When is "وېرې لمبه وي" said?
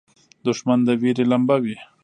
1.01-1.75